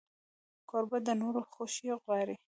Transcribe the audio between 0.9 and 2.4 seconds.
د نورو خوښي غواړي.